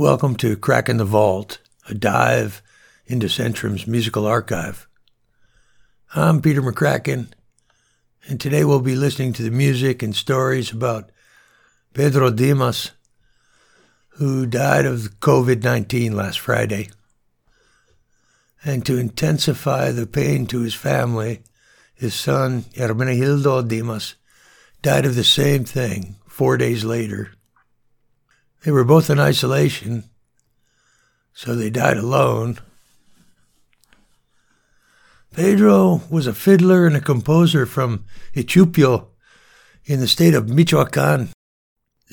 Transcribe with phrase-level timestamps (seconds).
[0.00, 2.62] Welcome to Cracking the Vault, a dive
[3.04, 4.88] into Centrum's musical archive.
[6.14, 7.26] I'm Peter McCracken,
[8.26, 11.12] and today we'll be listening to the music and stories about
[11.92, 12.92] Pedro Dimas,
[14.12, 16.88] who died of COVID 19 last Friday.
[18.64, 21.42] And to intensify the pain to his family,
[21.92, 24.14] his son, Hermenegildo Dimas,
[24.80, 27.32] died of the same thing four days later.
[28.62, 30.04] They were both in isolation,
[31.32, 32.58] so they died alone.
[35.34, 38.04] Pedro was a fiddler and a composer from
[38.34, 39.06] Ichupio
[39.84, 41.30] in the state of Michoacan.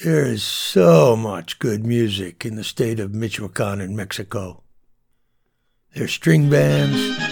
[0.04, 4.64] There is so much good music in the state of Michoacan in Mexico.
[5.94, 7.27] There's string bands.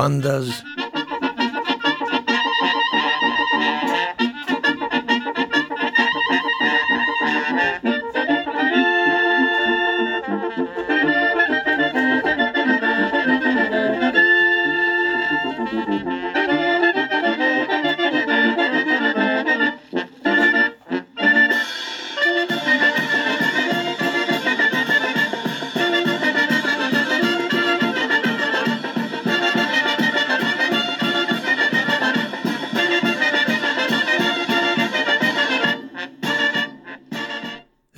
[0.00, 0.64] Bandas.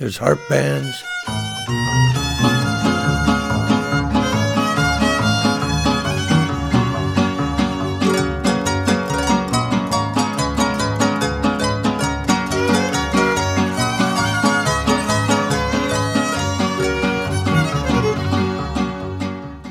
[0.03, 1.01] There's harp bands.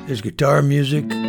[0.06, 1.22] There's guitar music.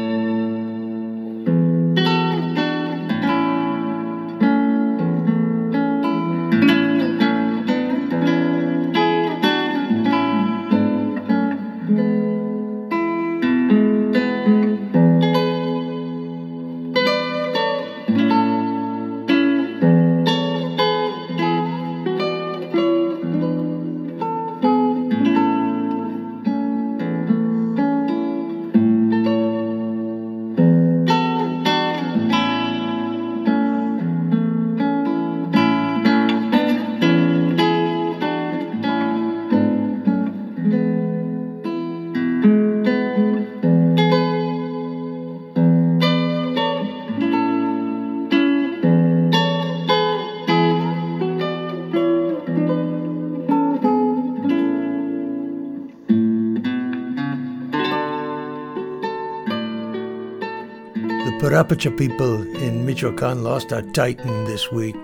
[61.64, 64.98] Purepecha people in Michoacan lost a titan this week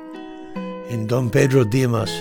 [0.90, 2.12] in Don Pedro Dimas,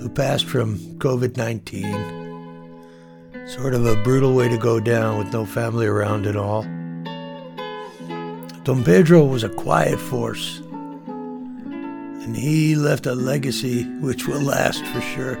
[0.00, 3.46] who passed from COVID 19.
[3.46, 6.62] Sort of a brutal way to go down with no family around at all.
[8.64, 10.62] Don Pedro was a quiet force,
[11.04, 15.38] and he left a legacy which will last for sure.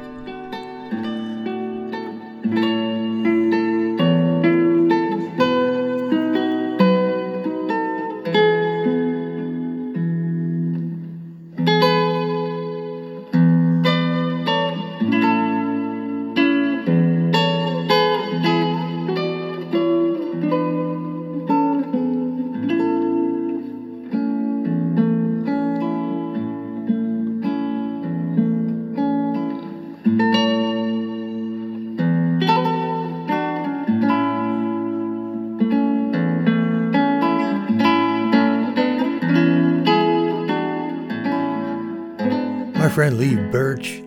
[42.96, 43.98] Friend Lee Birch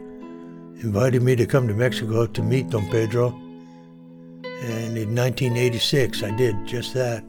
[0.81, 3.27] invited me to come to Mexico to meet Don Pedro.
[4.63, 7.23] And in 1986, I did just that.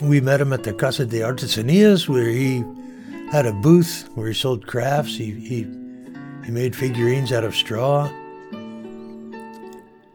[0.00, 2.62] We met him at the Casa de Artesanias, where he
[3.32, 5.16] had a booth where he sold crafts.
[5.16, 5.66] He, he,
[6.44, 8.08] he made figurines out of straw.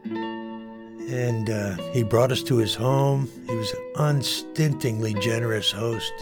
[0.05, 3.29] And uh, he brought us to his home.
[3.45, 6.13] He was an unstintingly generous host.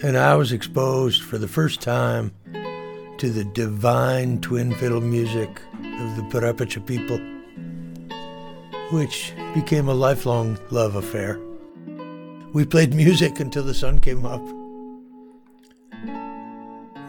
[0.00, 2.32] And I was exposed for the first time
[3.18, 7.18] to the divine twin fiddle music of the Purepecha people,
[8.96, 11.40] which became a lifelong love affair.
[12.52, 14.42] We played music until the sun came up.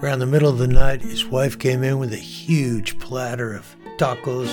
[0.01, 3.75] Around the middle of the night, his wife came in with a huge platter of
[3.97, 4.49] tacos.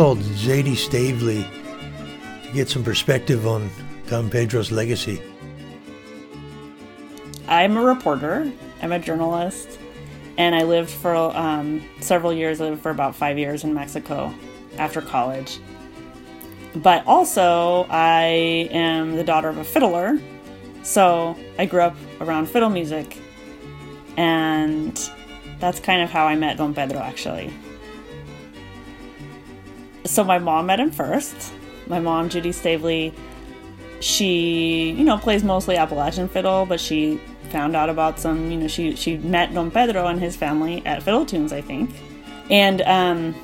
[0.00, 1.46] Called Zadie Stavely
[2.46, 3.68] to get some perspective on
[4.06, 5.20] Don Pedro's legacy.
[7.60, 8.50] I'm a reporter.
[8.80, 9.78] I'm a journalist,
[10.38, 12.58] and I lived for um, several years.
[12.60, 14.34] I lived for about five years in Mexico
[14.78, 15.60] after college.
[16.74, 20.18] But also, I am the daughter of a fiddler,
[20.82, 23.18] so I grew up around fiddle music,
[24.16, 25.10] and
[25.58, 27.52] that's kind of how I met Don Pedro, actually
[30.06, 31.52] so my mom met him first.
[31.86, 33.12] My mom, Judy Stavely,
[34.00, 38.68] she, you know, plays mostly Appalachian fiddle, but she found out about some, you know,
[38.68, 41.90] she she met Don Pedro and his family at Fiddle Tunes, I think.
[42.50, 43.34] And um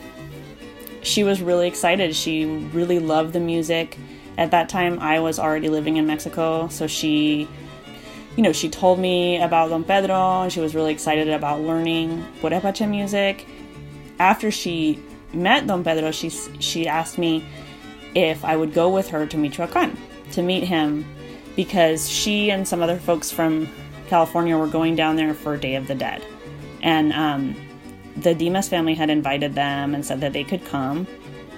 [1.02, 2.14] she was really excited.
[2.16, 3.98] She really loved the music.
[4.38, 7.48] At that time I was already living in Mexico, so she
[8.36, 12.24] you know, she told me about Don Pedro and she was really excited about learning
[12.40, 13.46] Purepecha music.
[14.18, 17.44] After she met Don Pedro, she she asked me
[18.14, 19.96] if I would go with her to Michoacan
[20.32, 21.04] to meet him
[21.54, 23.68] because she and some other folks from
[24.08, 26.24] California were going down there for Day of the Dead,
[26.82, 27.56] and um,
[28.16, 31.06] the Dimas family had invited them and said that they could come,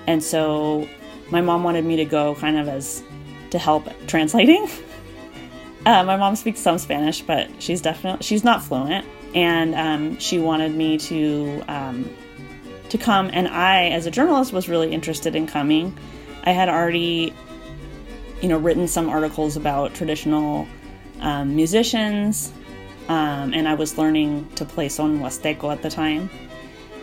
[0.07, 0.89] and so
[1.31, 3.03] my mom wanted me to go, kind of as
[3.51, 4.69] to help translating.
[5.87, 10.39] Uh, my mom speaks some Spanish, but she's definitely she's not fluent, and um, she
[10.39, 12.11] wanted me to um,
[12.91, 13.31] to come.
[13.33, 15.97] And I, as a journalist, was really interested in coming.
[16.45, 17.33] I had already,
[18.43, 20.69] you know, written some articles about traditional
[21.21, 22.53] um, musicians,
[23.09, 26.29] um, and I was learning to play son huasteco at the time.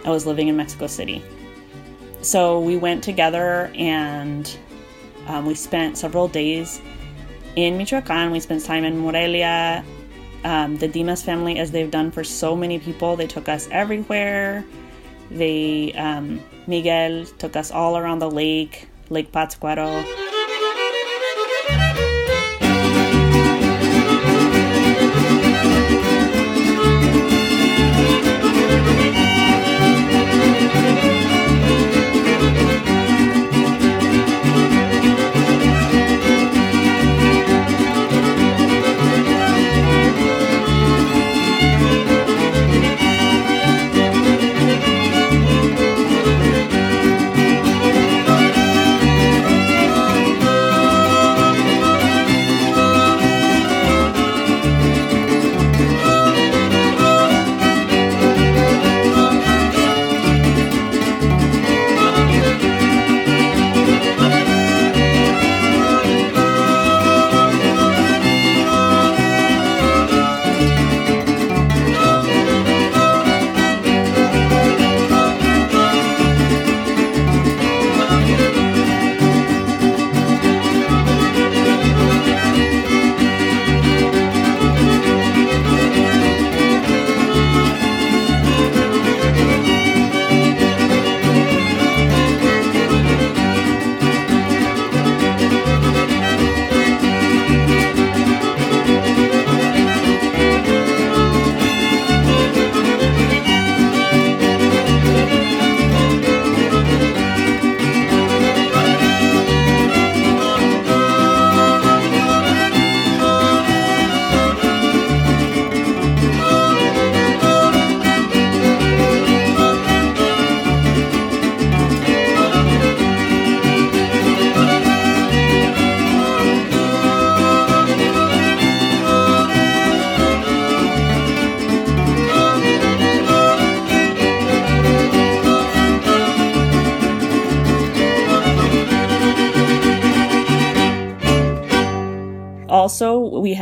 [0.06, 1.23] I was living in Mexico City.
[2.21, 4.57] So we went together and
[5.27, 6.81] um, we spent several days
[7.56, 8.31] in Michoacan.
[8.31, 9.83] We spent time in Morelia.
[10.44, 14.63] Um, the Dimas family, as they've done for so many people, they took us everywhere.
[15.31, 20.25] They um, Miguel took us all around the lake, Lake Pátzcuaro.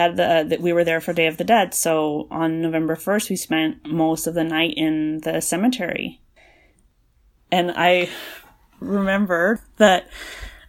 [0.03, 1.73] Had the that we were there for Day of the Dead.
[1.73, 6.21] So on November first, we spent most of the night in the cemetery,
[7.51, 8.09] and I
[8.79, 10.07] remember that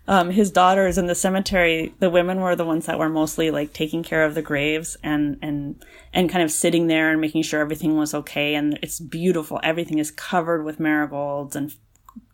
[0.06, 3.72] um, his daughters in the cemetery, the women were the ones that were mostly like
[3.72, 7.60] taking care of the graves and and and kind of sitting there and making sure
[7.60, 8.54] everything was okay.
[8.54, 9.60] And it's beautiful.
[9.62, 11.74] Everything is covered with marigolds and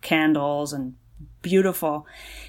[0.03, 0.97] candles and
[1.43, 2.07] beautiful.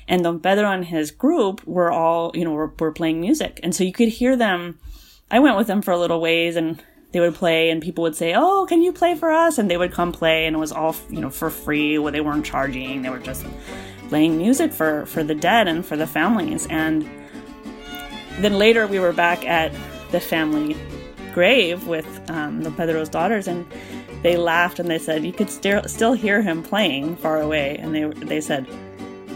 [0.07, 3.75] And Don Pedro and his group were all, you know, were, were playing music, and
[3.75, 4.79] so you could hear them.
[5.29, 6.83] I went with them for a little ways and
[7.13, 9.77] they would play and people would say, "Oh, can you play for us?" and they
[9.77, 11.97] would come play and it was all, you know, for free.
[11.97, 13.01] Where they weren't charging.
[13.01, 13.45] They were just
[14.09, 16.67] playing music for for the dead and for the families.
[16.67, 17.09] And
[18.39, 19.71] then later we were back at
[20.11, 20.75] the family
[21.33, 23.65] grave with um, the Pedro's daughters, and
[24.23, 27.93] they laughed and they said you could still still hear him playing far away, and
[27.95, 28.67] they they said.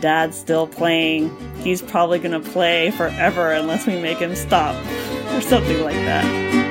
[0.01, 1.31] Dad's still playing.
[1.63, 4.75] He's probably gonna play forever unless we make him stop,
[5.33, 6.64] or something like that.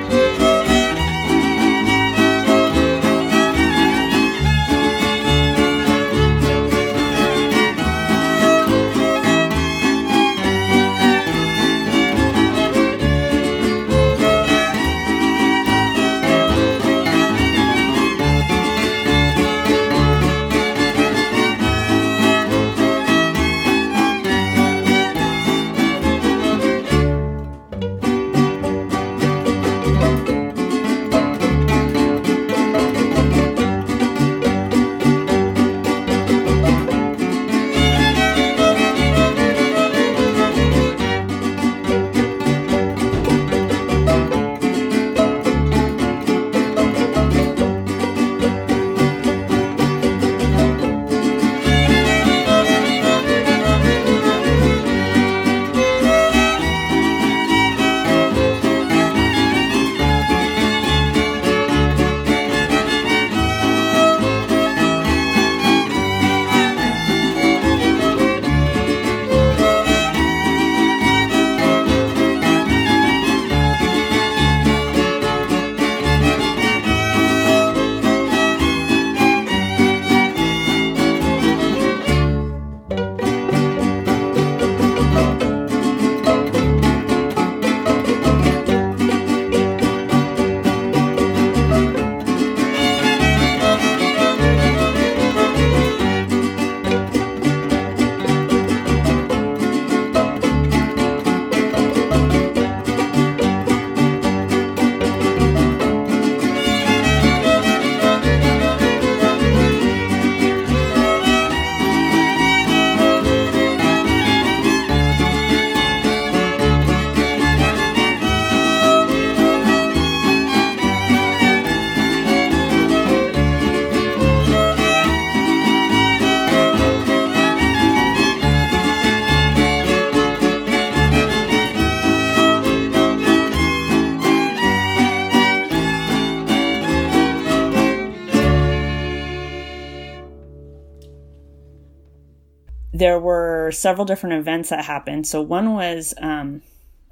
[143.05, 145.27] There were several different events that happened.
[145.27, 146.63] So one was um,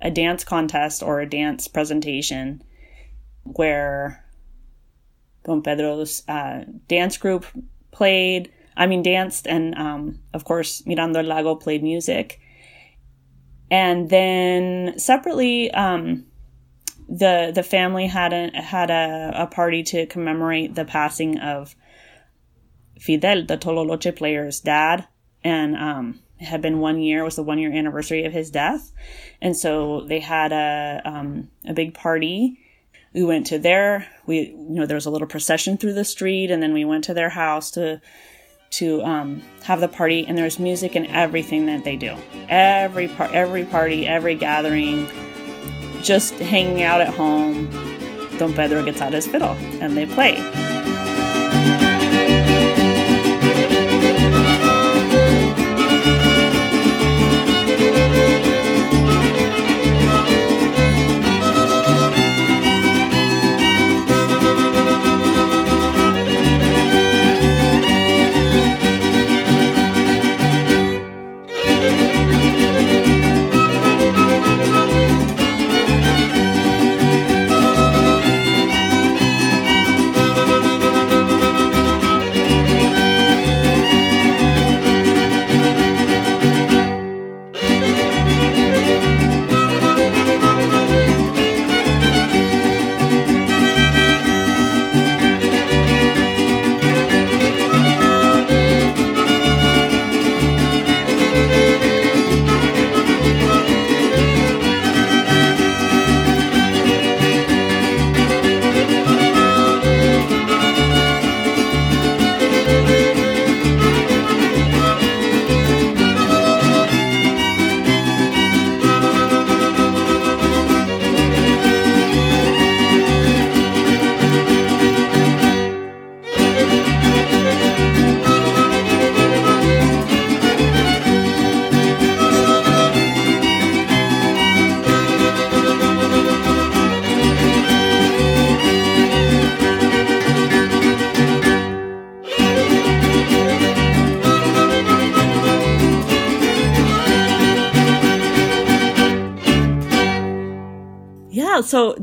[0.01, 2.63] a dance contest or a dance presentation
[3.43, 4.25] where
[5.45, 7.45] Don Pedro's uh, dance group
[7.91, 8.51] played.
[8.75, 12.39] I mean, danced, and um, of course, Mirando el Lago played music.
[13.69, 16.25] And then separately, um,
[17.07, 21.75] the the family had a had a, a party to commemorate the passing of
[22.99, 25.07] Fidel, the Tololoche player's dad
[25.43, 28.91] and um, it had been one year was the one year anniversary of his death,
[29.41, 32.59] and so they had a um, a big party.
[33.13, 36.51] We went to their we you know there was a little procession through the street,
[36.51, 38.01] and then we went to their house to
[38.71, 42.15] to um, have the party, and there's music and everything that they do.
[42.49, 45.07] Every part, every party, every gathering,
[46.01, 47.69] just hanging out at home.
[48.37, 50.82] Don Pedro gets out his fiddle and they play.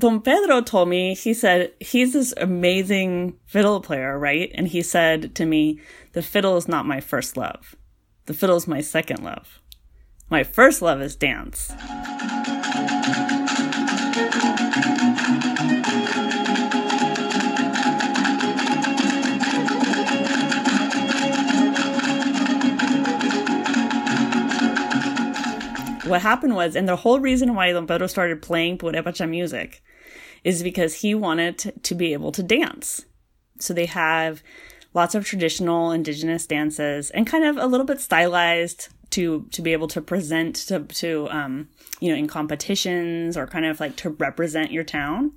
[0.00, 4.50] Don Pedro told me, he said, he's this amazing fiddle player, right?
[4.54, 5.78] And he said to me,
[6.14, 7.76] the fiddle is not my first love.
[8.24, 9.60] The fiddle is my second love.
[10.30, 11.74] My first love is dance.
[26.06, 29.80] what happened was, and the whole reason why Don Pedro started playing Purepecha music
[30.44, 33.04] is because he wanted to be able to dance.
[33.58, 34.42] So they have
[34.94, 39.72] lots of traditional indigenous dances and kind of a little bit stylized to to be
[39.72, 41.68] able to present to to um
[42.00, 45.32] you know in competitions or kind of like to represent your town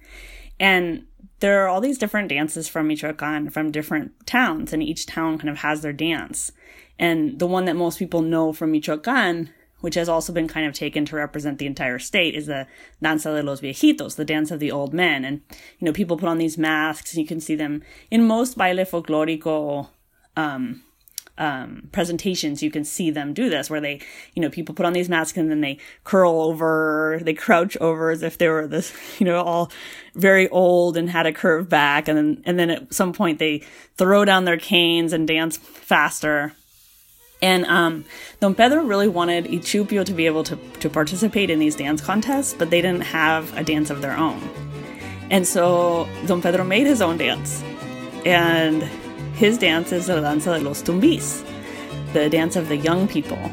[0.60, 1.06] and
[1.40, 5.50] there are all these different dances from Michoacan from different towns and each town kind
[5.50, 6.52] of has their dance
[7.00, 9.50] and the one that most people know from Michoacan
[9.84, 12.66] which has also been kind of taken to represent the entire state, is the
[13.02, 15.26] Danza de los Viejitos, the dance of the old men.
[15.26, 15.42] And,
[15.78, 18.86] you know, people put on these masks, and you can see them in most baile
[18.86, 19.90] folklorico
[20.38, 20.84] um,
[21.38, 24.00] um, presentations, you can see them do this, where they,
[24.36, 28.10] you know, people put on these masks and then they curl over, they crouch over
[28.10, 29.70] as if they were this, you know, all
[30.16, 33.64] very old and had a curved back, and then and then at some point they
[33.98, 36.54] throw down their canes and dance faster.
[37.44, 38.06] And um,
[38.40, 42.54] Don Pedro really wanted Ichupio to be able to, to participate in these dance contests,
[42.54, 44.42] but they didn't have a dance of their own.
[45.30, 47.62] And so Don Pedro made his own dance.
[48.26, 48.82] And
[49.36, 51.46] his dance is the danza de los tumbis,
[52.14, 53.52] the dance of the young people.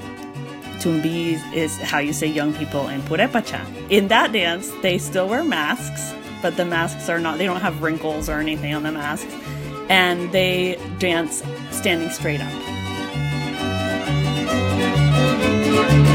[0.79, 3.61] Tumbis is how you say young people in Purepecha.
[3.91, 7.83] In that dance, they still wear masks, but the masks are not, they don't have
[7.83, 9.35] wrinkles or anything on the masks.
[9.89, 12.80] And they dance standing straight up.
[15.71, 16.10] He would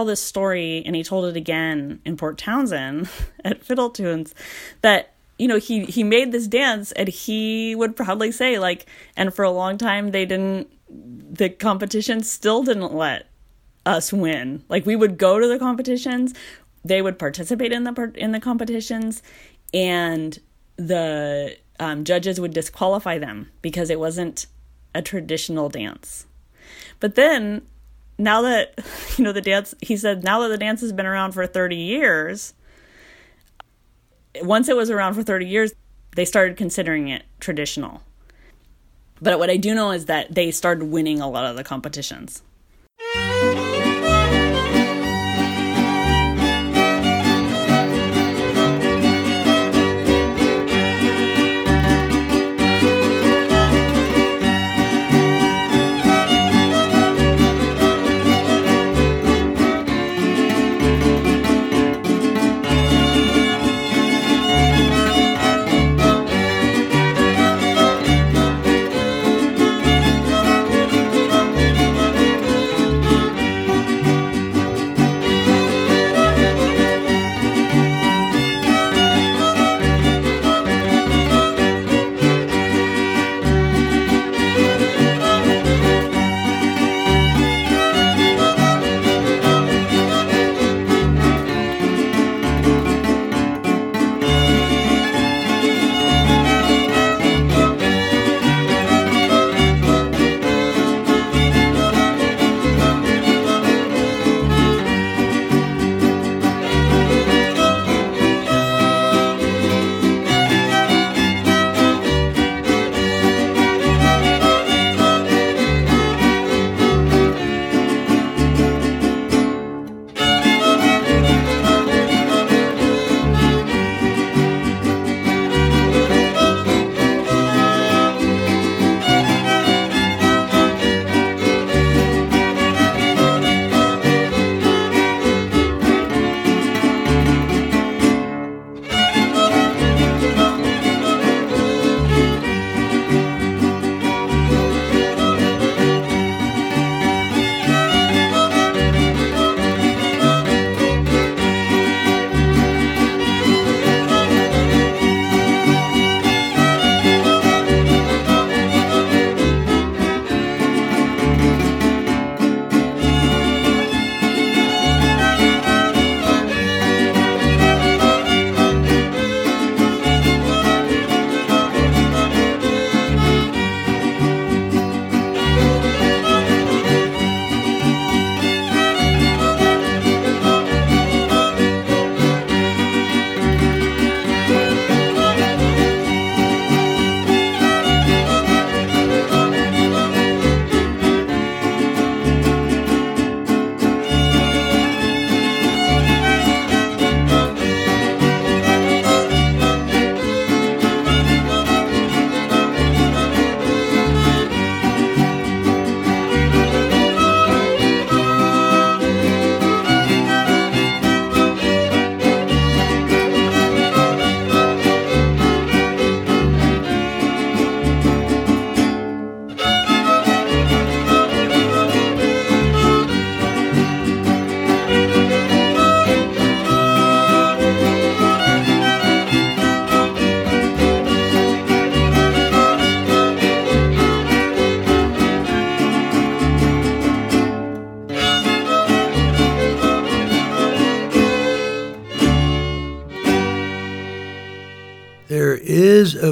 [0.00, 3.10] tell this story and he told it again in Port Townsend
[3.44, 4.34] at Fiddle Tunes
[4.80, 9.34] that you know he he made this dance and he would proudly say like and
[9.34, 13.28] for a long time they didn't the competition still didn't let
[13.84, 14.64] us win.
[14.70, 16.32] Like we would go to the competitions
[16.82, 19.22] they would participate in the in the competitions
[19.74, 20.38] and
[20.76, 24.46] the um, judges would disqualify them because it wasn't
[24.94, 26.26] a traditional dance.
[27.00, 27.66] But then
[28.20, 28.78] now that
[29.16, 31.76] you know the dance he said now that the dance has been around for 30
[31.76, 32.54] years
[34.42, 35.72] once it was around for 30 years
[36.16, 38.02] they started considering it traditional.
[39.22, 42.42] But what i do know is that they started winning a lot of the competitions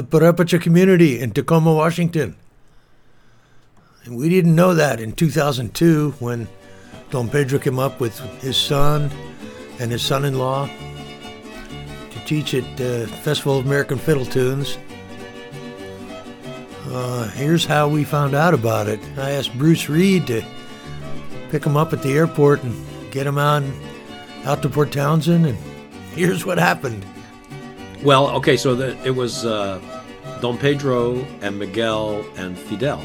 [0.09, 2.35] is a Purepecha community in Tacoma, Washington.
[4.05, 6.47] And we didn't know that in 2002 when
[7.11, 9.11] Don Pedro came up with his son
[9.79, 10.67] and his son in law
[12.11, 14.77] to teach at the Festival of American Fiddle Tunes.
[16.87, 18.99] Uh, here's how we found out about it.
[19.17, 20.43] I asked Bruce Reed to
[21.49, 22.73] pick him up at the airport and
[23.11, 23.63] get him out,
[24.45, 25.57] out to Port Townsend, and
[26.13, 27.05] here's what happened.
[28.03, 29.79] Well, okay, so the, it was uh,
[30.41, 33.03] Don Pedro and Miguel and Fidel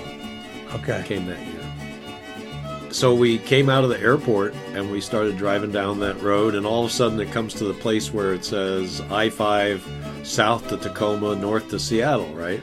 [0.74, 1.02] Okay.
[1.06, 2.90] came that year.
[2.90, 6.64] So we came out of the airport and we started driving down that road, and
[6.64, 9.84] all of a sudden it comes to the place where it says I 5
[10.22, 12.62] south to Tacoma, north to Seattle, right?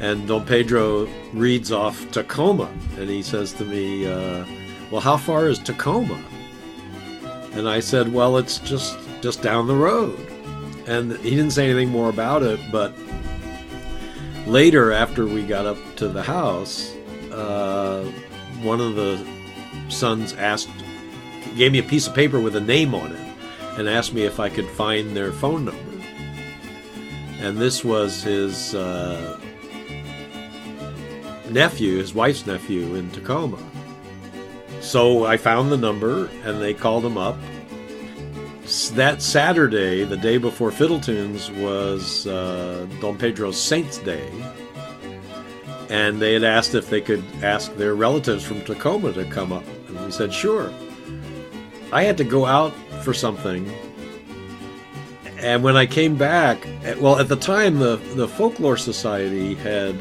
[0.00, 4.44] And Don Pedro reads off Tacoma and he says to me, uh,
[4.90, 6.18] Well, how far is Tacoma?
[7.52, 10.18] And I said, Well, it's just, just down the road.
[10.86, 12.94] And he didn't say anything more about it, but
[14.48, 16.94] later, after we got up to the house,
[17.32, 18.04] uh,
[18.62, 19.24] one of the
[19.88, 20.70] sons asked,
[21.56, 23.20] gave me a piece of paper with a name on it,
[23.78, 25.80] and asked me if I could find their phone number.
[27.40, 29.38] And this was his uh,
[31.50, 33.58] nephew, his wife's nephew in Tacoma.
[34.80, 37.36] So I found the number, and they called him up.
[38.68, 44.30] That Saturday, the day before Fiddle Tunes, was uh, Don Pedro's Saints' Day.
[45.88, 49.64] And they had asked if they could ask their relatives from Tacoma to come up,
[49.88, 50.70] and we said sure.
[51.92, 53.72] I had to go out for something,
[55.38, 59.96] and when I came back, eh, well, at the time the the Folklore Society had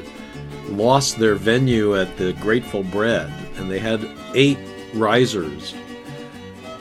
[0.67, 4.57] lost their venue at the Grateful Bread, and they had eight
[4.93, 5.73] risers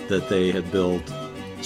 [0.09, 1.09] that they had built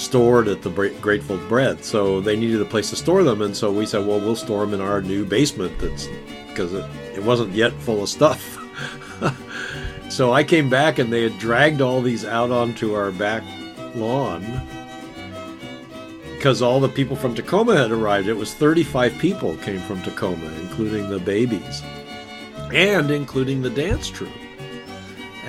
[0.01, 1.85] stored at the Grateful Bread.
[1.85, 4.65] So they needed a place to store them, and so we said, well, we'll store
[4.65, 6.09] them in our new basement that's
[6.49, 6.85] because it,
[7.15, 8.59] it wasn't yet full of stuff.
[10.11, 13.45] so I came back and they had dragged all these out onto our back
[13.95, 14.45] lawn
[16.35, 18.27] because all the people from Tacoma had arrived.
[18.27, 21.83] It was 35 people came from Tacoma, including the babies
[22.73, 24.31] and including the dance troupe.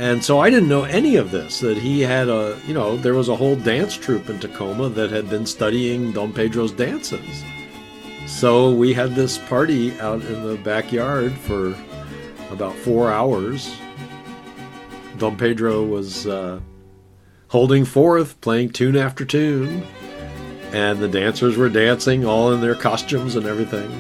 [0.01, 1.59] And so I didn't know any of this.
[1.59, 5.11] That he had a, you know, there was a whole dance troupe in Tacoma that
[5.11, 7.43] had been studying Don Pedro's dances.
[8.25, 11.75] So we had this party out in the backyard for
[12.49, 13.75] about four hours.
[15.19, 16.59] Don Pedro was uh,
[17.49, 19.85] holding forth, playing tune after tune,
[20.71, 23.91] and the dancers were dancing all in their costumes and everything.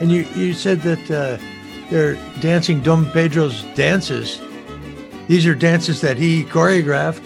[0.00, 1.42] And you, you said that uh,
[1.90, 4.40] they're dancing Don Pedro's dances.
[5.28, 7.22] These are dances that he choreographed.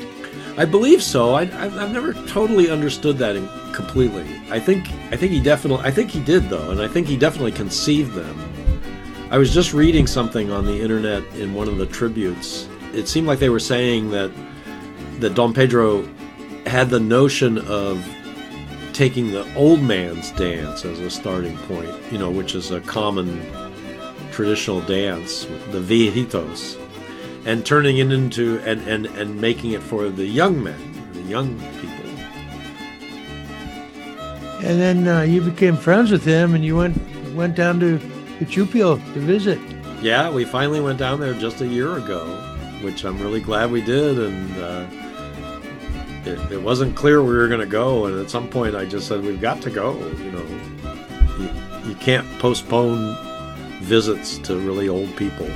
[0.59, 1.35] I believe so.
[1.35, 3.37] I, I've, I've never totally understood that
[3.73, 4.27] completely.
[4.51, 7.17] I think I think he definitely I think he did though, and I think he
[7.17, 8.39] definitely conceived them.
[9.31, 12.69] I was just reading something on the internet in one of the tributes.
[12.93, 14.31] It seemed like they were saying that
[15.21, 16.07] that Don Pedro
[16.67, 18.05] had the notion of
[18.93, 23.41] taking the old man's dance as a starting point, you know, which is a common
[24.33, 26.77] traditional dance, the viejitos,
[27.45, 31.59] and turning it into and, and, and making it for the young men, the young
[31.81, 32.03] people.
[34.65, 36.97] And then uh, you became friends with him, and you went
[37.35, 37.99] went down to
[38.45, 39.59] Chupio to visit.
[40.01, 42.25] Yeah, we finally went down there just a year ago,
[42.83, 44.19] which I'm really glad we did.
[44.19, 44.87] And uh,
[46.25, 48.07] it, it wasn't clear we were going to go.
[48.07, 49.99] And at some point, I just said, we've got to go.
[49.99, 50.47] You know,
[51.39, 53.17] you, you can't postpone
[53.81, 55.49] visits to really old people.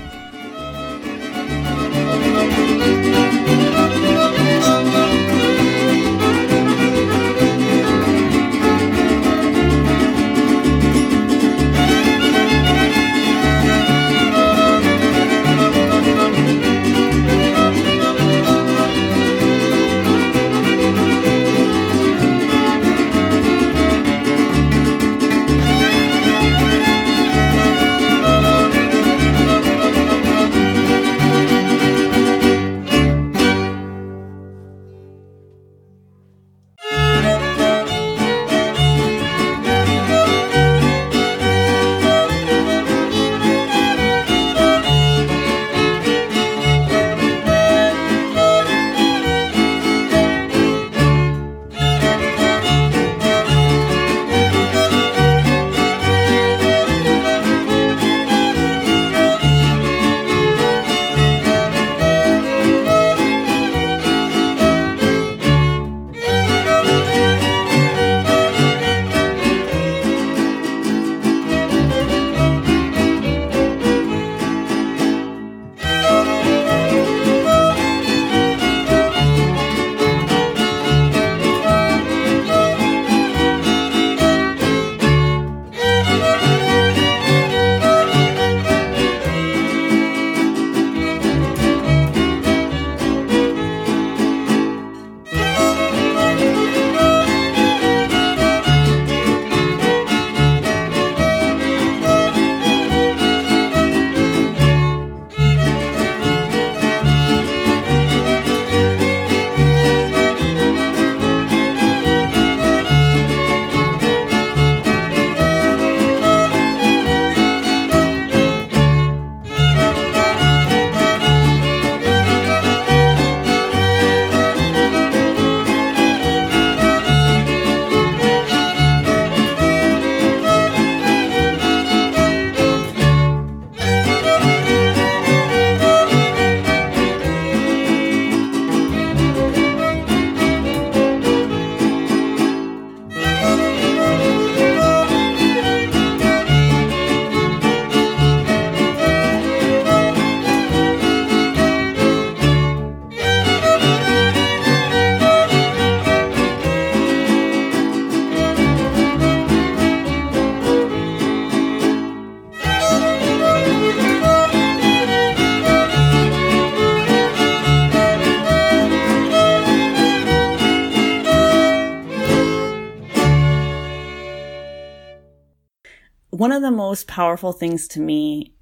[176.96, 178.54] Most powerful things to me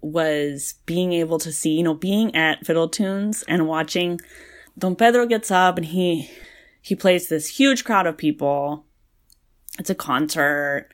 [0.00, 4.20] was being able to see, you know, being at Fiddle Tunes and watching
[4.78, 6.30] Don Pedro gets up and he
[6.80, 8.84] he plays this huge crowd of people.
[9.76, 10.90] It's a concert.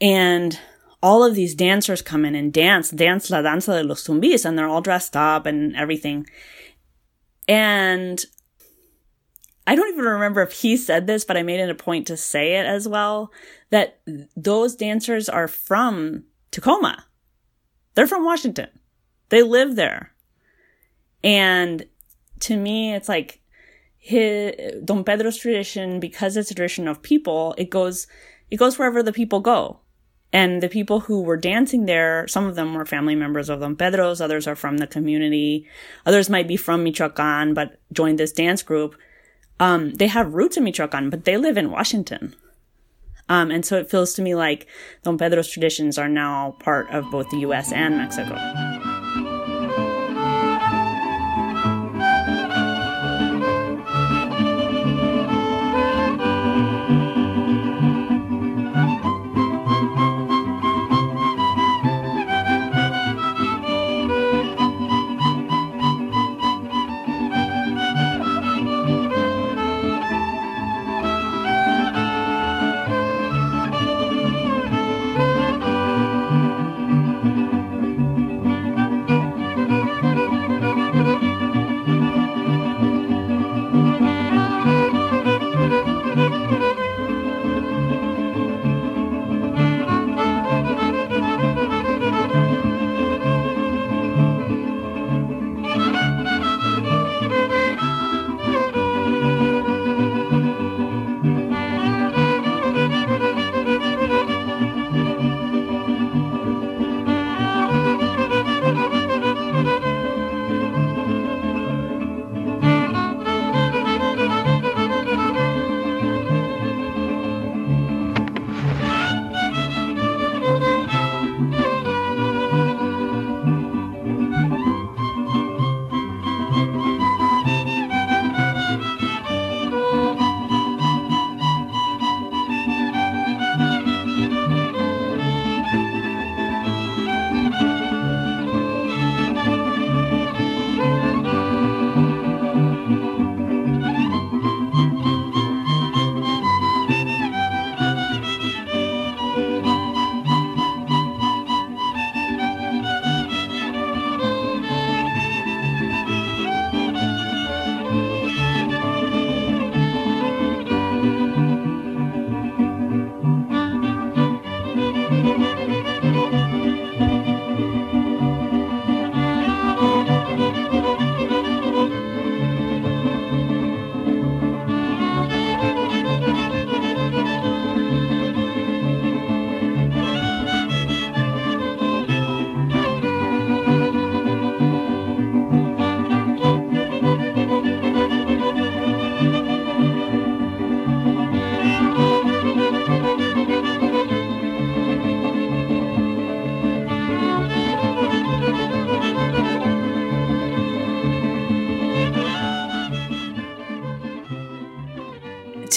[0.00, 0.58] And
[1.00, 4.58] all of these dancers come in and dance, dance la danza de los zumbis, and
[4.58, 6.26] they're all dressed up and everything.
[7.46, 8.24] And
[9.68, 12.16] I don't even remember if he said this, but I made it a point to
[12.16, 13.30] say it as well
[13.70, 14.00] that
[14.36, 17.06] those dancers are from Tacoma.
[17.94, 18.68] They're from Washington.
[19.28, 20.12] They live there.
[21.22, 21.86] And
[22.40, 23.40] to me, it's like
[23.98, 24.54] his,
[24.84, 28.06] Don Pedro's tradition, because it's a tradition of people, it goes,
[28.50, 29.80] it goes wherever the people go.
[30.32, 33.76] And the people who were dancing there, some of them were family members of Don
[33.76, 35.66] Pedro's, others are from the community,
[36.06, 38.96] others might be from Michoacan, but joined this dance group.
[39.58, 42.34] Um, they have roots in Michoacan, but they live in Washington.
[43.30, 44.66] Um, and so it feels to me like
[45.04, 48.89] Don Pedro's traditions are now part of both the US and Mexico.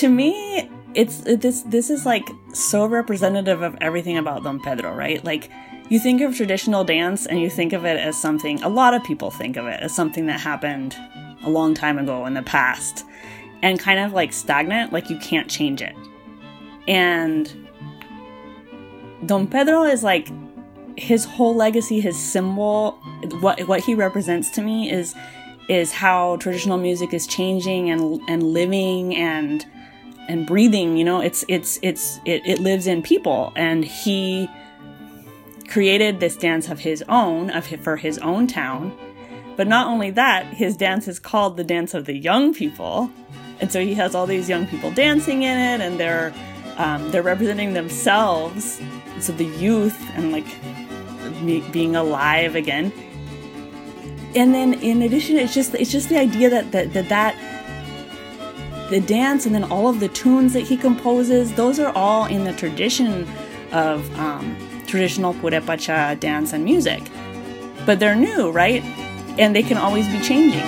[0.04, 5.24] To me, it's this this is like so representative of everything about Don Pedro, right?
[5.24, 5.50] Like
[5.88, 9.02] you think of traditional dance and you think of it as something a lot of
[9.06, 10.94] people think of it as something that happened
[11.44, 13.06] a long time ago in the past
[13.62, 15.96] and kind of like stagnant, like you can't change it.
[16.86, 17.70] And
[19.26, 20.30] Don Pedro is like
[20.98, 22.92] his whole legacy, his symbol,
[23.40, 25.16] what what he represents to me is
[25.70, 29.66] is how traditional music is changing and and living and
[30.28, 33.52] and breathing you know it's it's it's it, it lives in people.
[33.56, 34.50] And he
[35.68, 38.96] created this dance of his own of his, for his own town.
[39.56, 43.12] But not only that his dance is called the dance of the young people.
[43.60, 46.34] And so he has all these young people dancing in it and they're
[46.78, 48.82] um, they're representing themselves.
[49.20, 50.48] So the youth and like
[51.72, 52.92] being alive again.
[54.36, 57.36] And then in addition it's just it's just the idea that that that, that
[58.90, 62.44] the dance and then all of the tunes that he composes, those are all in
[62.44, 63.28] the tradition
[63.72, 64.56] of um,
[64.86, 67.02] traditional Purepecha dance and music.
[67.86, 68.84] But they're new, right?
[69.40, 70.62] And they can always be changing.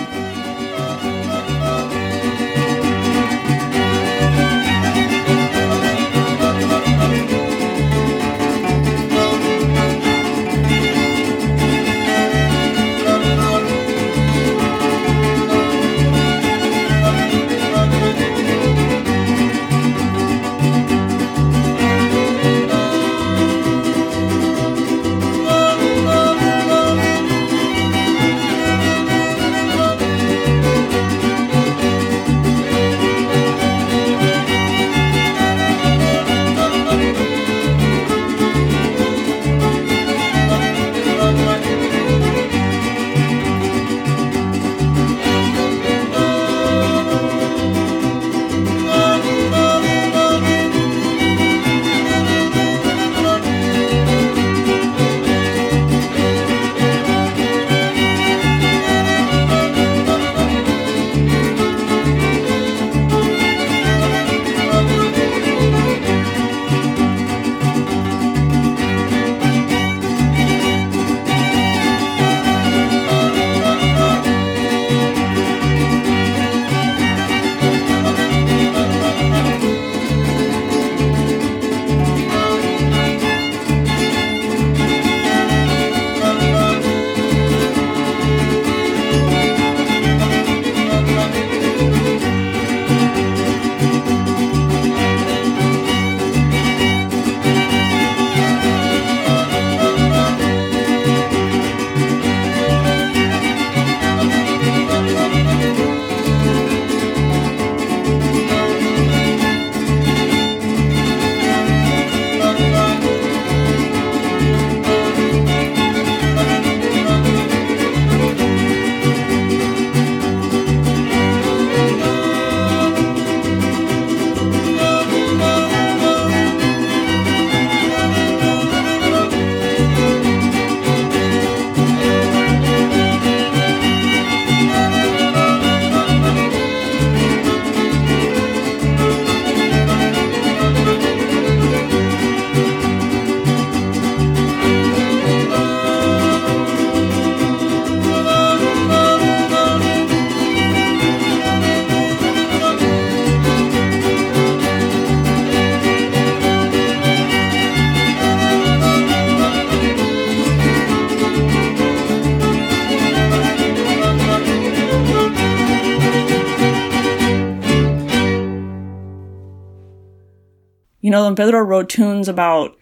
[171.26, 172.76] Don Pedro wrote tunes about,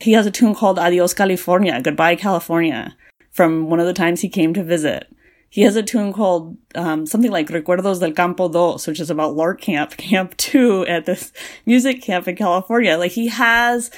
[0.00, 2.94] he has a tune called Adios California, Goodbye California,
[3.30, 5.06] from one of the times he came to visit.
[5.48, 9.34] He has a tune called um, something like Recuerdos del Campo Dos, which is about
[9.34, 11.32] Lark Camp, Camp 2 at this
[11.64, 12.98] music camp in California.
[12.98, 13.90] Like he has,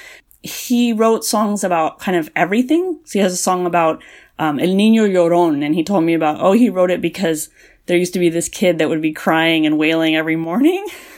[0.42, 3.00] he wrote songs about kind of everything.
[3.02, 4.00] So he has a song about
[4.38, 7.50] um, El Niño Llorón, and he told me about, oh, he wrote it because
[7.86, 10.86] there used to be this kid that would be crying and wailing every morning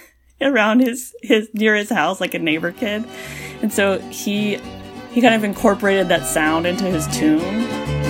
[0.53, 3.05] around his, his, near his house, like a neighbor kid.
[3.62, 4.57] And so he,
[5.12, 8.02] he kind of incorporated that sound into his tune.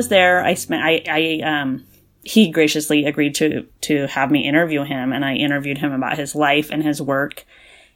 [0.00, 1.84] Was there, I spent I, I um
[2.22, 6.34] he graciously agreed to to have me interview him, and I interviewed him about his
[6.34, 7.44] life and his work,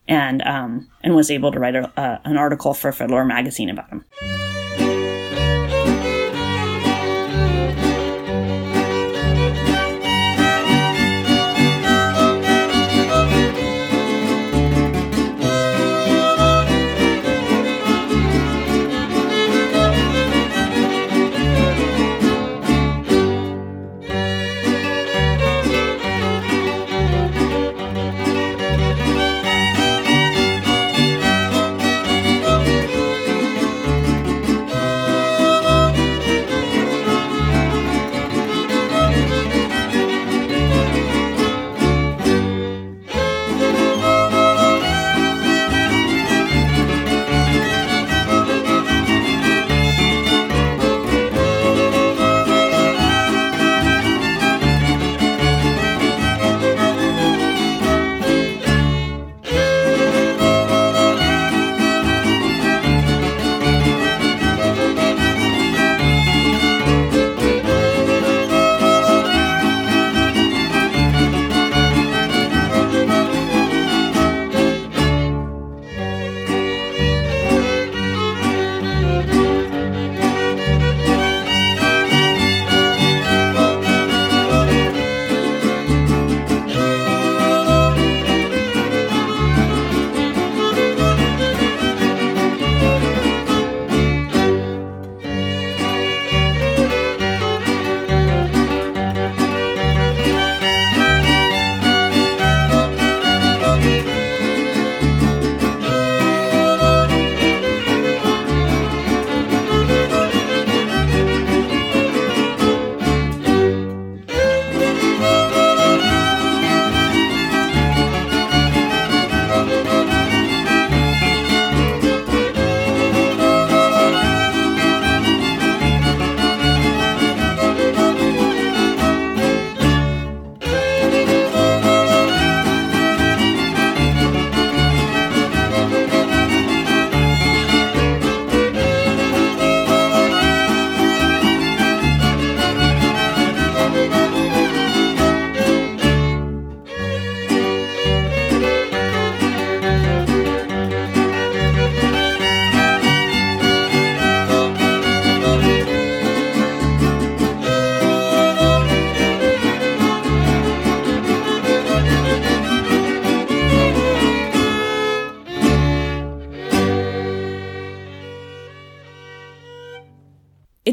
[0.06, 3.88] and um and was able to write a, uh, an article for Fiddler magazine about
[3.88, 4.04] him.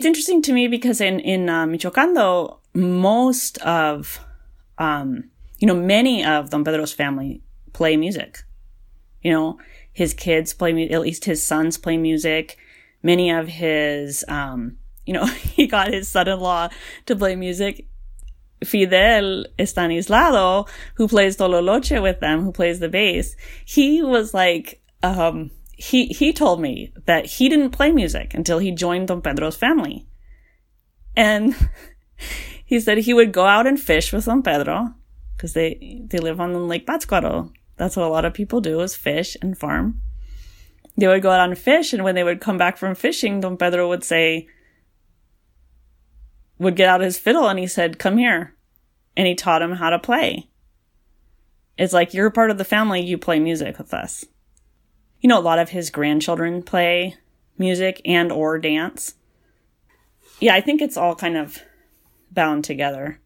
[0.01, 4.19] It's interesting to me because in in uh, Michoacán, though, most of
[4.79, 5.29] um,
[5.59, 8.43] you know many of Don Pedro's family play music.
[9.21, 9.59] You know,
[9.93, 10.91] his kids play music.
[10.93, 12.57] At least his sons play music.
[13.03, 15.25] Many of his um, you know,
[15.55, 16.69] he got his son-in-law
[17.05, 17.85] to play music.
[18.63, 23.35] Fidel Estanislao, who plays Tololoche with them, who plays the bass,
[23.65, 25.49] he was like, um,
[25.81, 30.05] he, he told me that he didn't play music until he joined Don Pedro's family.
[31.15, 31.55] And
[32.65, 34.93] he said he would go out and fish with Don Pedro
[35.35, 37.51] because they, they live on Lake Pátzcuaro.
[37.77, 39.99] That's what a lot of people do is fish and farm.
[40.97, 41.93] They would go out and fish.
[41.93, 44.47] And when they would come back from fishing, Don Pedro would say,
[46.59, 48.55] would get out his fiddle and he said, come here.
[49.17, 50.47] And he taught him how to play.
[51.75, 53.01] It's like, you're part of the family.
[53.01, 54.25] You play music with us
[55.21, 57.15] you know, a lot of his grandchildren play
[57.57, 59.15] music and or dance.
[60.39, 61.59] Yeah, I think it's all kind of
[62.31, 63.19] bound together.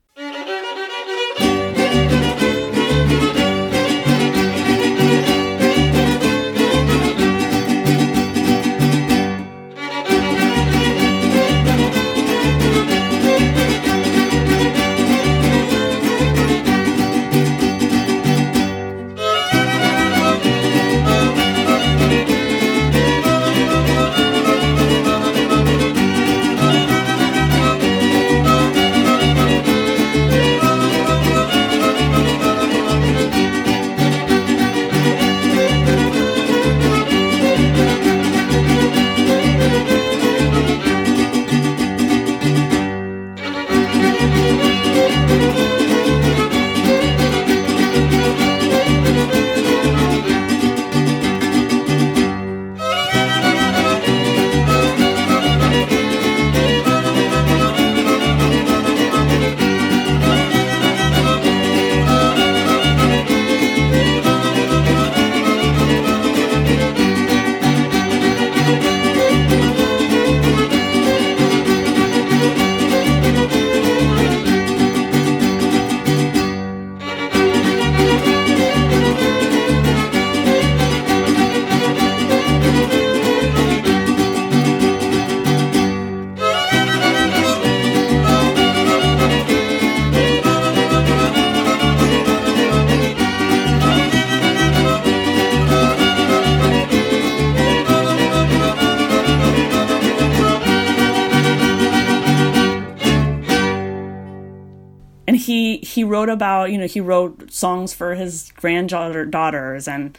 [106.35, 110.17] About, you know, he wrote songs for his granddaughters daughters and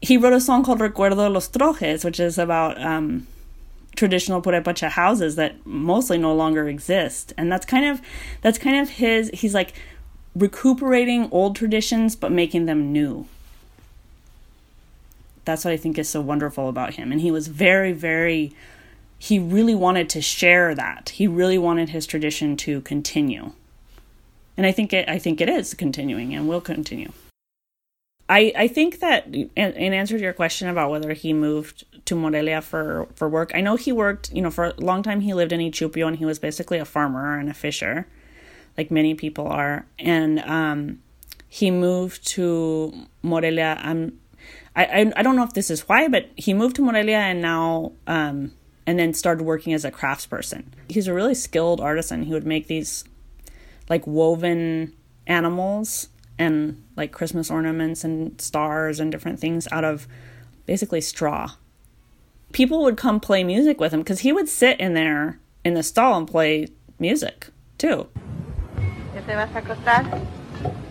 [0.00, 3.26] he wrote a song called Recuerdo de los Trojes, which is about um,
[3.94, 7.32] traditional Purepecha houses that mostly no longer exist.
[7.38, 8.02] And that's kind of
[8.42, 9.74] that's kind of his he's like
[10.34, 13.26] recuperating old traditions but making them new.
[15.44, 17.12] That's what I think is so wonderful about him.
[17.12, 18.52] And he was very, very
[19.18, 21.10] he really wanted to share that.
[21.10, 23.52] He really wanted his tradition to continue
[24.62, 27.10] and I think it I think it is continuing and will continue.
[28.28, 32.62] I I think that in, answer to your question about whether he moved to Morelia
[32.62, 34.32] for for work, I know he worked.
[34.32, 36.84] You know, for a long time he lived in Ichupio and he was basically a
[36.84, 38.06] farmer and a fisher,
[38.78, 39.84] like many people are.
[39.98, 41.02] And um,
[41.48, 43.80] he moved to Morelia.
[43.82, 44.12] Um,
[44.76, 47.42] I, I I don't know if this is why, but he moved to Morelia and
[47.42, 48.52] now um
[48.86, 50.66] and then started working as a craftsperson.
[50.88, 52.22] He's a really skilled artisan.
[52.22, 53.04] He would make these
[53.92, 54.90] like woven
[55.26, 60.08] animals and like Christmas ornaments and stars and different things out of
[60.64, 61.50] basically straw.
[62.52, 65.82] People would come play music with him because he would sit in there in the
[65.82, 66.68] stall and play
[66.98, 68.08] music too.
[69.14, 70.08] ¿Ya te vas a acostar?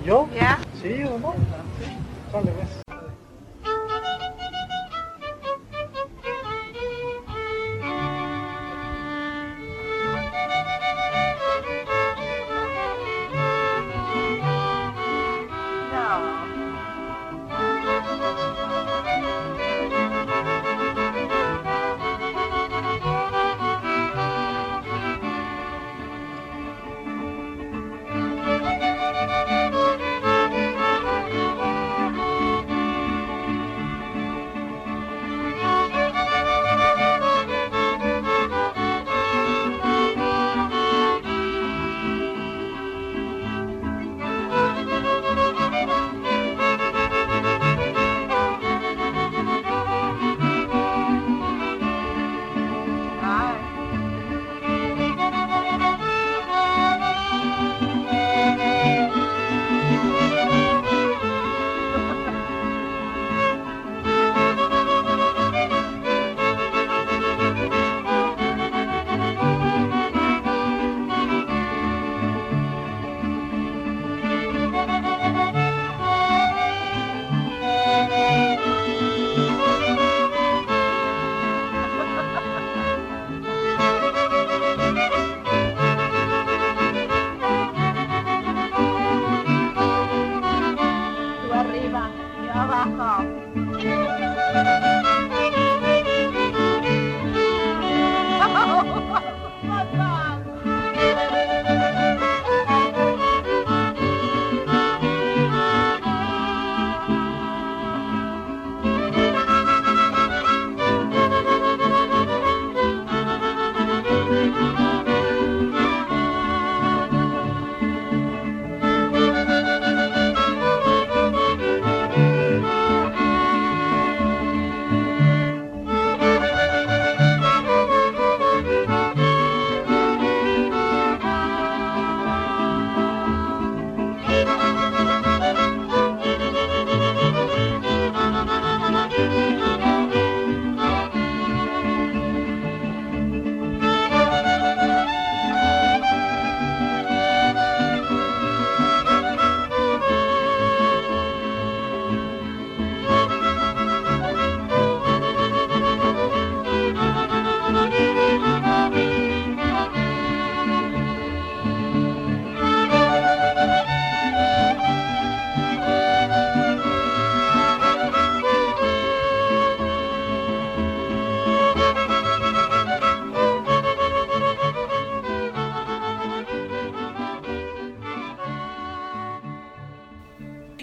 [0.05, 0.29] ¿Yo?
[0.35, 0.59] ¿Ya?
[0.79, 1.33] Sí o no.
[2.31, 2.80] Sale, pues.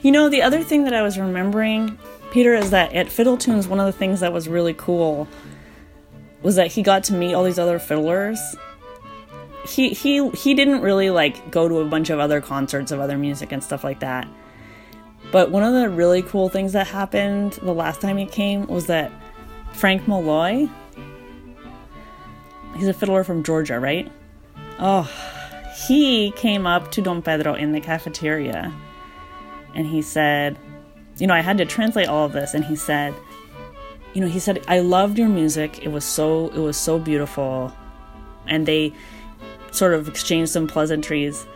[0.02, 1.98] You know, the other thing that I was remembering,
[2.30, 5.26] Peter, is that at Fiddle Tunes, one of the things that was really cool
[6.42, 8.38] was that he got to meet all these other fiddlers.
[9.66, 13.18] He he he didn't really like go to a bunch of other concerts of other
[13.18, 14.28] music and stuff like that.
[15.32, 18.86] But one of the really cool things that happened the last time he came was
[18.86, 19.10] that
[19.72, 20.68] Frank Malloy,
[22.76, 24.10] he's a fiddler from Georgia, right?
[24.78, 25.10] Oh,
[25.88, 28.72] he came up to Don Pedro in the cafeteria
[29.74, 30.58] and he said,
[31.18, 33.14] you know, I had to translate all of this, and he said,
[34.14, 35.84] you know, he said, I loved your music.
[35.84, 37.72] It was so, it was so beautiful,
[38.46, 38.92] and they
[39.70, 41.46] sort of exchanged some pleasantries.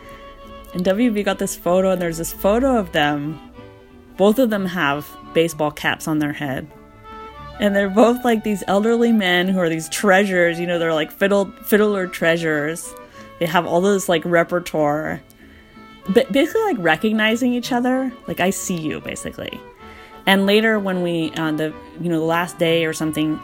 [0.73, 3.39] And WB got this photo, and there's this photo of them.
[4.17, 6.67] Both of them have baseball caps on their head.
[7.59, 11.11] And they're both like these elderly men who are these treasures, you know, they're like
[11.11, 12.93] fiddle fiddler treasures.
[13.39, 15.21] They have all this like repertoire
[16.11, 19.59] basically like recognizing each other like i see you basically.
[20.25, 23.39] And later when we uh, the you know the last day or something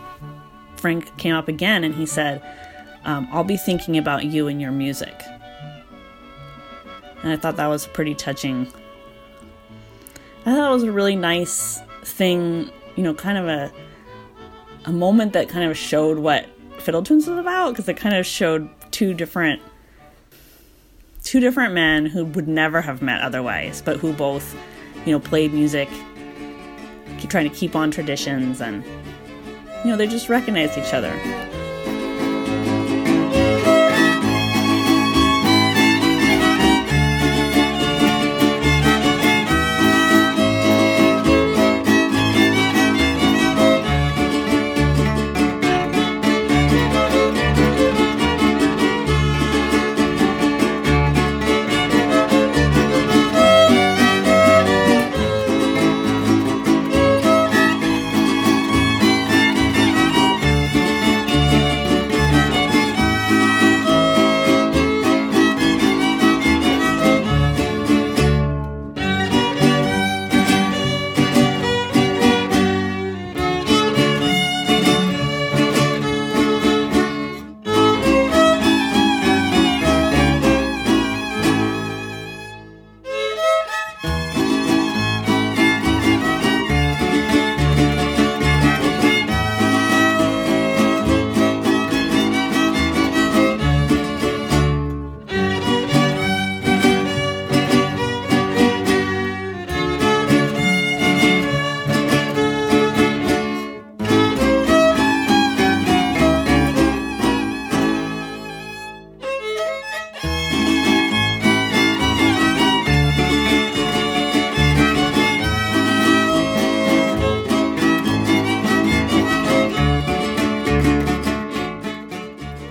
[0.78, 2.41] frank came up again and he said
[3.03, 5.14] um, i'll be thinking about you and your music.
[7.24, 8.68] And i thought that was pretty touching.
[10.45, 13.72] I thought it was a really nice thing you know kind of a
[14.86, 16.45] a moment that kind of showed what
[16.80, 19.62] fiddle tunes is about because it kind of showed two different
[21.30, 24.55] two different men who would never have met otherwise, but who both,
[25.05, 25.88] you know, played music,
[27.19, 28.84] keep trying to keep on traditions, and,
[29.86, 31.11] you know, they just recognized each other.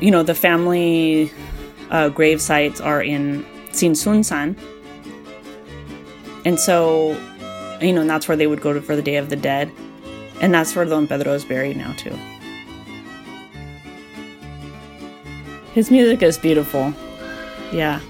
[0.09, 1.31] You know, the family
[1.91, 4.59] uh, grave sites are in Tzintzuntzan.
[6.47, 7.11] And so,
[7.83, 9.71] you know, and that's where they would go to for the Day of the Dead.
[10.41, 12.19] And that's where Don Pedro is buried now, too.
[15.75, 16.95] His music is beautiful.
[17.71, 18.01] Yeah.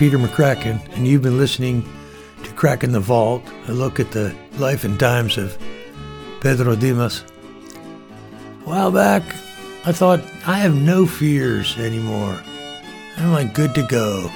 [0.00, 1.86] Peter McCracken, and you've been listening
[2.42, 5.58] to Cracking the Vault, a look at the life and times of
[6.40, 7.20] Pedro Dimas.
[7.20, 9.22] A while back,
[9.84, 12.42] I thought, I have no fears anymore.
[13.18, 14.30] I'm like good to go.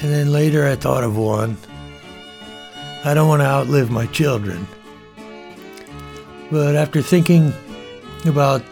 [0.00, 1.56] And then later I thought of one.
[3.04, 4.68] I don't want to outlive my children.
[6.52, 7.52] But after thinking
[8.24, 8.62] about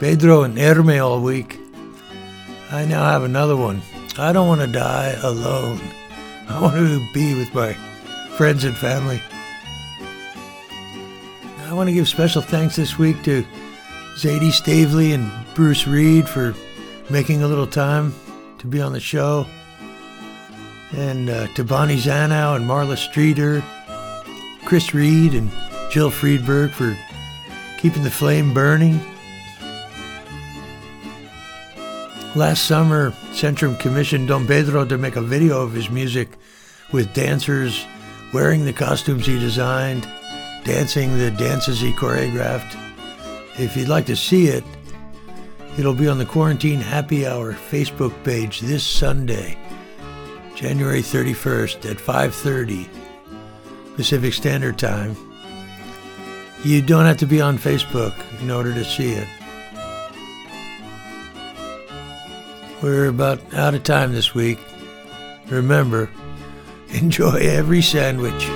[0.00, 1.60] Pedro and Herme all week,
[2.72, 3.80] I now have another one.
[4.16, 5.80] I don't want to die alone.
[6.48, 7.72] I want to be with my
[8.36, 9.20] friends and family.
[11.62, 13.44] I want to give special thanks this week to
[14.16, 16.54] Zadie Stavely and Bruce Reed for
[17.10, 18.14] making a little time
[18.58, 19.46] to be on the show.
[20.92, 23.64] And uh, to Bonnie Zanow and Marla Streeter,
[24.64, 25.50] Chris Reed and
[25.90, 26.96] Jill Friedberg for
[27.78, 29.00] keeping the flame burning.
[32.36, 36.28] Last summer, Centrum commissioned Don Pedro to make a video of his music
[36.90, 37.86] with dancers
[38.32, 40.08] wearing the costumes he designed,
[40.64, 42.76] dancing the dances he choreographed.
[43.56, 44.64] If you'd like to see it,
[45.78, 49.56] it'll be on the Quarantine Happy Hour Facebook page this Sunday,
[50.56, 52.88] January 31st at 5:30
[53.94, 55.16] Pacific Standard Time.
[56.64, 59.28] You don't have to be on Facebook in order to see it.
[62.84, 64.58] We're about out of time this week.
[65.48, 66.10] Remember,
[66.90, 68.46] enjoy every sandwich.